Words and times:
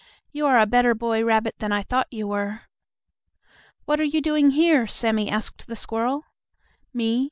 "You 0.31 0.47
are 0.47 0.57
a 0.57 0.65
better 0.65 0.95
boy 0.95 1.23
rabbit 1.23 1.59
than 1.59 1.71
I 1.71 1.83
thought 1.83 2.07
you 2.09 2.27
were." 2.27 2.61
"What 3.85 3.99
are 3.99 4.03
you 4.03 4.19
doing 4.19 4.49
here?" 4.49 4.87
Sammie 4.87 5.29
asked 5.29 5.67
the 5.67 5.75
squirrel. 5.75 6.23
"Me? 6.91 7.19